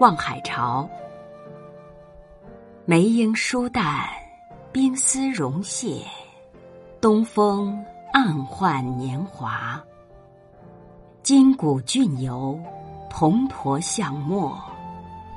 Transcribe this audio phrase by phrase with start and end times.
[0.00, 0.88] 望海潮。
[2.84, 4.08] 梅英疏淡，
[4.72, 6.02] 冰丝溶屑，
[7.00, 9.82] 东风暗换年华。
[11.22, 12.58] 筋骨俊游，
[13.10, 14.58] 铜驼向墨，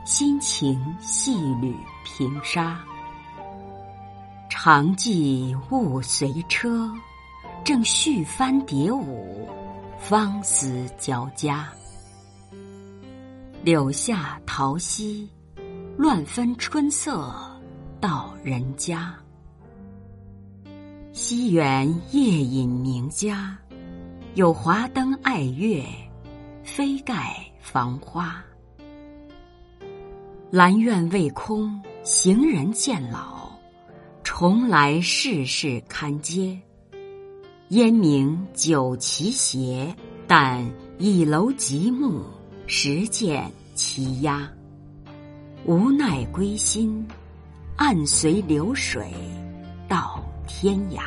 [0.06, 1.76] 心情细缕
[2.06, 2.80] 平沙。
[4.48, 6.90] 长记勿随车，
[7.64, 9.50] 正续帆蝶舞，
[9.98, 11.68] 芳思交加。
[13.64, 15.30] 柳下桃溪。
[15.98, 17.32] 乱分春色
[18.00, 19.14] 到人家，
[21.12, 23.56] 西园夜饮名家，
[24.34, 25.84] 有华灯爱月，
[26.64, 28.44] 飞盖房花。
[30.50, 33.52] 兰苑未空，行人渐老，
[34.24, 36.60] 重来世事堪嗟。
[37.68, 42.24] 烟明酒旗斜，但倚楼极目，
[42.68, 44.50] 时见其鸦。
[45.66, 47.06] 无奈归心，
[47.76, 49.12] 暗随流水
[49.88, 51.02] 到天涯。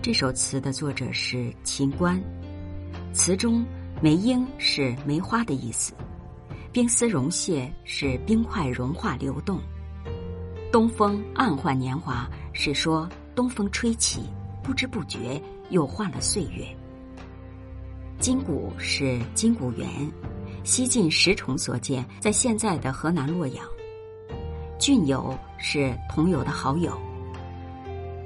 [0.00, 2.18] 这首词的作者是秦观，
[3.12, 3.64] 词中
[4.00, 5.92] 梅英是梅花的意思，
[6.72, 9.60] 冰丝溶屑是冰块融化流动，
[10.72, 14.22] 东风暗换年华是说东风吹起，
[14.62, 16.66] 不知不觉又换了岁月。
[18.18, 19.88] 金谷是金谷园。
[20.64, 23.64] 西晋石崇所建，在现在的河南洛阳。
[24.78, 26.92] 郡友是同友的好友。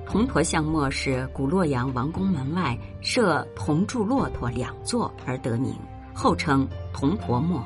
[0.07, 5.75] 铜驼相墨是古洛阳王宫门外设铜铸骆驼两座而得名，
[6.15, 7.63] 后称铜驼墨。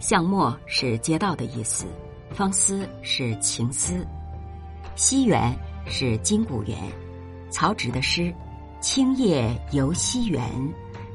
[0.00, 1.84] 相墨是街道的意思，
[2.30, 4.04] 方思是情思。
[4.96, 5.54] 西园
[5.86, 6.76] 是金谷园，
[7.50, 8.34] 曹植的诗
[8.80, 10.42] ：“青叶游西园，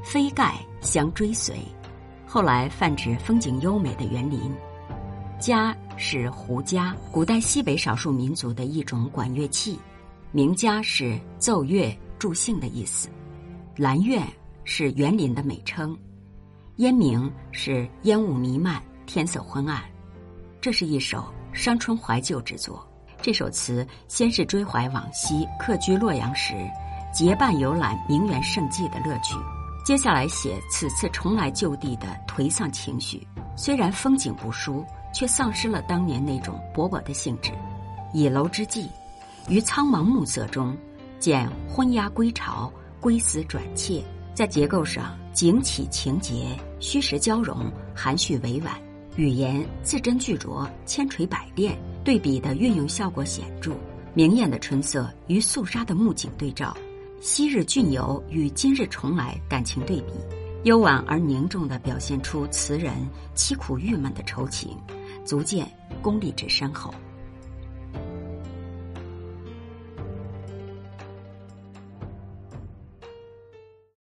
[0.04, 1.56] 飞盖相追随。”
[2.26, 4.52] 后来泛指风景优美的园林。
[5.38, 9.78] 家是胡笳，古代西北少数民族的一种管乐器。
[10.32, 13.08] 名家是奏乐助兴的意思。
[13.74, 14.24] 兰苑
[14.64, 15.96] 是园林的美称。
[16.76, 19.82] 烟明是烟雾弥漫，天色昏暗。
[20.60, 22.86] 这是一首伤春怀旧之作。
[23.20, 26.54] 这首词先是追怀往昔客居洛阳时，
[27.12, 29.34] 结伴游览名园胜迹的乐趣。
[29.90, 37.50] 接下来写此次重来旧地的颓丧情绪，虽然风景不输，却丧失了当年那种勃勃的兴致。
[38.14, 38.88] 倚楼之际，
[39.48, 40.76] 于苍茫暮色中，
[41.18, 44.00] 见昏鸦归巢，归思转切。
[44.32, 48.72] 在结构上，景起情节，虚实交融，含蓄委婉；
[49.16, 51.76] 语言字斟句酌，千锤百炼。
[52.04, 53.72] 对比的运用效果显著，
[54.14, 56.76] 明艳的春色与肃杀的暮景对照。
[57.22, 60.12] 昔日俊游与今日重来，感情对比，
[60.64, 62.94] 幽婉而凝重的表现出词人
[63.36, 64.74] 凄苦郁闷的愁情，
[65.22, 65.70] 足见
[66.00, 66.94] 功力之深厚。